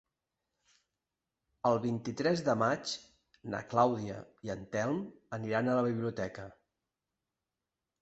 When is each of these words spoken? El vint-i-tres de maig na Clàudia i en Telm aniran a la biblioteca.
El 1.71 1.77
vint-i-tres 1.83 2.41
de 2.49 2.57
maig 2.63 2.95
na 3.55 3.61
Clàudia 3.75 4.19
i 4.51 4.55
en 4.57 4.67
Telm 4.75 5.01
aniran 5.41 5.71
a 5.77 5.81
la 5.83 5.89
biblioteca. 5.93 6.51